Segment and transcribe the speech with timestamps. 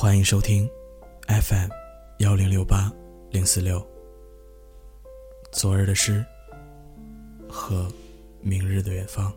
[0.00, 0.70] 欢迎收听
[1.26, 1.68] FM
[2.18, 2.88] 幺零六八
[3.32, 3.84] 零四六。
[5.50, 6.24] 昨日的诗
[7.48, 7.90] 和
[8.40, 9.34] 明日的远方。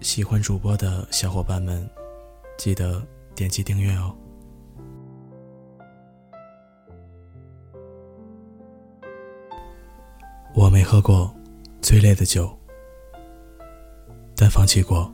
[0.00, 1.90] 喜欢主播的小伙伴们，
[2.56, 3.04] 记得
[3.34, 4.16] 点击订阅哦。
[10.54, 11.34] 我没喝过
[11.82, 12.56] 最烈的酒，
[14.36, 15.12] 但放弃过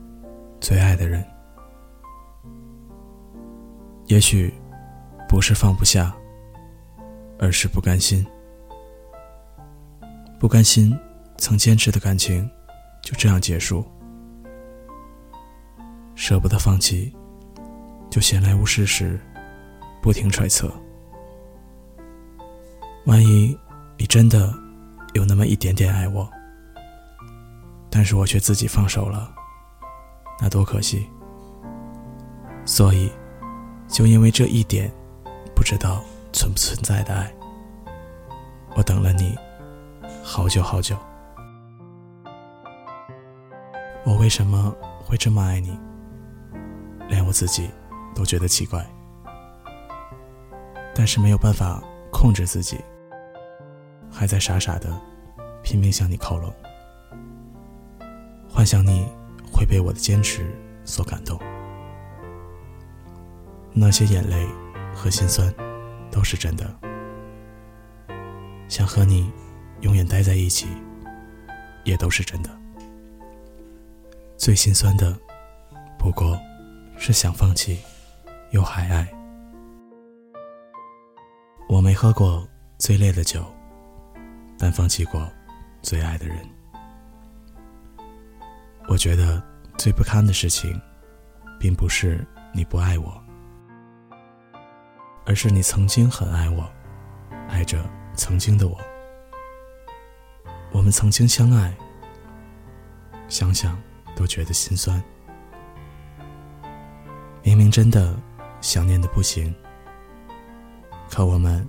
[0.59, 1.30] 最爱的人。
[4.11, 4.53] 也许
[5.25, 6.13] 不是放不下，
[7.39, 8.27] 而是不甘心。
[10.37, 10.93] 不甘心
[11.37, 12.45] 曾坚持的感情
[13.01, 13.85] 就这样结束，
[16.13, 17.15] 舍不得放弃，
[18.09, 19.17] 就闲来无事时
[20.01, 20.69] 不停揣测：
[23.05, 23.57] 万一
[23.97, 24.53] 你真的
[25.13, 26.29] 有那么一点点爱我，
[27.89, 29.33] 但是我却自己放手了，
[30.41, 31.07] 那多可惜。
[32.65, 33.09] 所以。
[33.91, 34.89] 就因为这一点，
[35.53, 37.29] 不知道存不存在的爱，
[38.73, 39.37] 我等了你
[40.23, 40.97] 好久好久。
[44.05, 44.73] 我为什么
[45.05, 45.77] 会这么爱你？
[47.09, 47.69] 连我自己
[48.15, 48.81] 都觉得奇怪，
[50.95, 52.79] 但是没有办法控制自己，
[54.09, 54.89] 还在傻傻的
[55.61, 56.53] 拼命向你靠拢，
[58.49, 59.05] 幻想你
[59.51, 60.49] 会被我的坚持
[60.85, 61.37] 所感动。
[63.73, 64.47] 那些眼泪
[64.93, 65.53] 和心酸，
[66.11, 66.73] 都是真的。
[68.67, 69.31] 想和你
[69.81, 70.67] 永远待在一起，
[71.83, 72.49] 也都是真的。
[74.37, 75.17] 最心酸的，
[75.97, 76.39] 不过
[76.97, 77.79] 是想放弃，
[78.51, 79.07] 又还爱。
[81.69, 83.45] 我没喝过最烈的酒，
[84.57, 85.25] 但放弃过
[85.81, 86.37] 最爱的人。
[88.87, 89.41] 我觉得
[89.77, 90.79] 最不堪的事情，
[91.59, 93.23] 并不是你不爱我。
[95.25, 96.69] 而是你曾经很爱我，
[97.47, 97.83] 爱着
[98.15, 98.77] 曾经的我。
[100.71, 101.73] 我们曾经相爱，
[103.27, 103.79] 想想
[104.15, 105.01] 都觉得心酸。
[107.43, 108.17] 明明真的
[108.61, 109.53] 想念的不行，
[111.09, 111.67] 可我们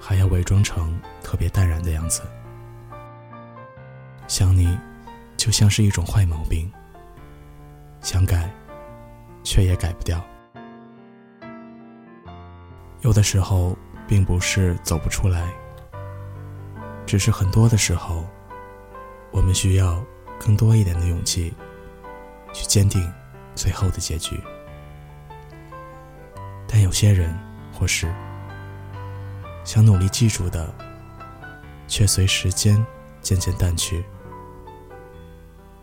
[0.00, 2.22] 还要伪装成特别淡然的样子。
[4.28, 4.78] 想你，
[5.36, 6.70] 就像是一种坏毛病，
[8.00, 8.48] 想改，
[9.42, 10.24] 却也改不掉。
[13.02, 15.50] 有的时候，并不是走不出来，
[17.06, 18.26] 只是很多的时候，
[19.30, 20.04] 我们需要
[20.38, 21.54] 更多一点的勇气，
[22.52, 23.10] 去坚定
[23.54, 24.38] 最后的结局。
[26.68, 27.34] 但有些人
[27.72, 28.12] 或是
[29.64, 30.72] 想努力记住的，
[31.88, 32.84] 却随时间
[33.22, 34.02] 渐渐淡去；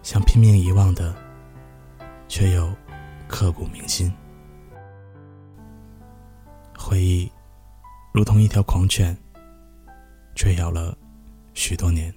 [0.04, 1.16] 想拼命遗忘的，
[2.28, 2.72] 却又
[3.28, 4.14] 刻骨铭心。
[6.88, 7.30] 回忆，
[8.14, 9.16] 如同一条狂犬，
[10.34, 10.98] 追咬了
[11.54, 12.14] 许多年。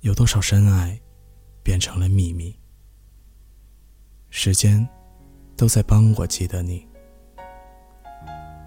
[0.00, 0.98] 有多少深爱，
[1.62, 2.58] 变成了秘密？
[4.30, 4.88] 时间，
[5.54, 6.88] 都在帮我记得你。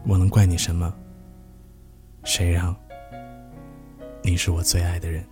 [0.06, 0.94] 我能怪你什么？
[2.24, 2.76] 谁让
[4.22, 5.26] 你是我最爱的人？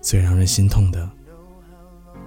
[0.00, 1.10] 最让人心痛的，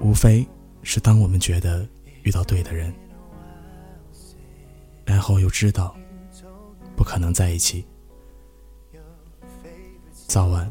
[0.02, 0.46] 无非
[0.84, 1.88] 是当我们觉得
[2.24, 2.94] 遇到对的人。
[5.06, 5.96] 然后又知道，
[6.96, 7.86] 不可能在一起，
[10.28, 10.70] 早晚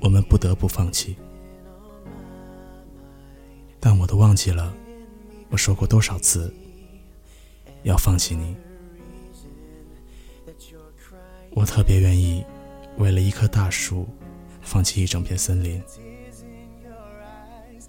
[0.00, 1.16] 我们不得不放弃。
[3.80, 4.72] 但我都忘记了，
[5.50, 6.54] 我说过多少次
[7.82, 8.54] 要放弃你。
[11.54, 12.44] 我特别愿意
[12.96, 14.06] 为了一棵大树
[14.60, 15.82] 放弃一整片森林，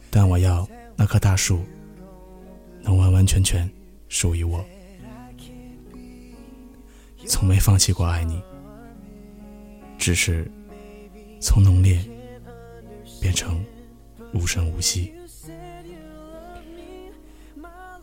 [0.09, 1.63] 但我要那棵大树
[2.81, 3.69] 能完完全全
[4.09, 4.65] 属于我。
[7.27, 8.41] 从没放弃过爱你，
[9.97, 10.49] 只是
[11.39, 11.99] 从浓烈
[13.21, 13.63] 变成
[14.33, 15.13] 无声无息。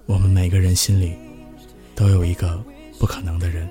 [0.06, 1.14] 我们每个人心里
[1.94, 2.62] 都有一个
[2.98, 3.68] 不可能的人，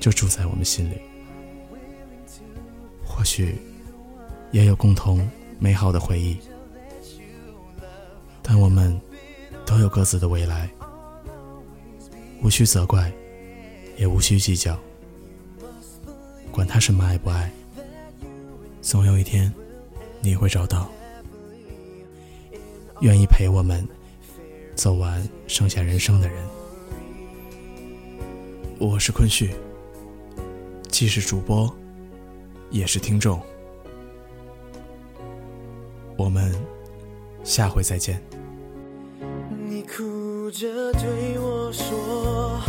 [0.00, 0.96] 就住在我们心里。
[3.04, 3.54] 或许
[4.50, 5.28] 也有共同
[5.58, 6.36] 美好的回忆，
[8.42, 8.98] 但我们
[9.64, 10.68] 都有各自的未来，
[12.42, 13.12] 无需责怪。
[14.02, 14.76] 也无需计较，
[16.50, 17.48] 管他什么爱不爱，
[18.80, 19.54] 总有一天
[20.20, 20.90] 你会找到
[22.98, 23.86] 愿意陪我们
[24.74, 26.44] 走完剩下人生的人。
[28.80, 29.54] 我是坤旭，
[30.88, 31.72] 既是主播，
[32.70, 33.40] 也是听众。
[36.16, 36.52] 我们
[37.44, 38.20] 下回再见。
[39.68, 42.60] 你哭着对我说，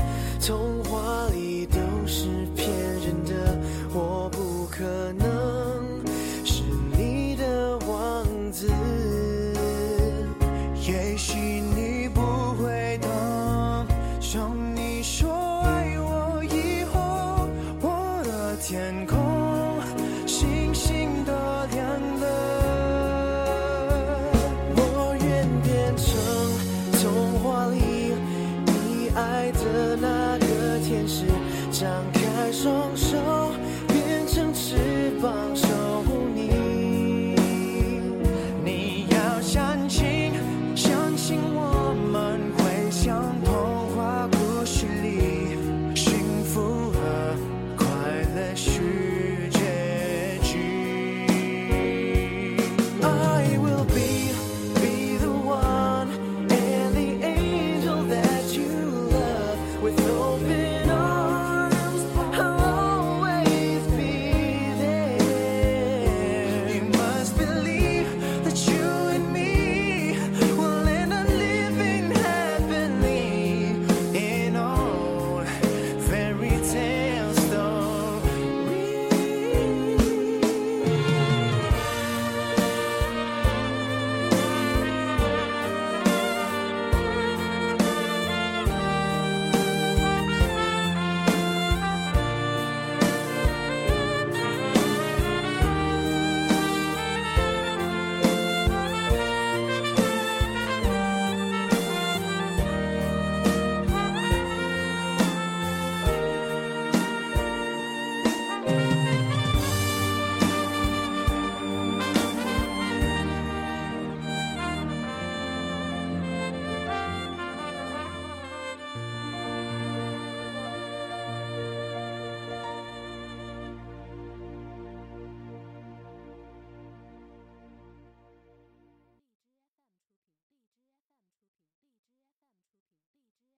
[0.46, 2.68] 童话里都是骗
[3.00, 3.58] 人的，
[3.94, 5.33] 我不可能。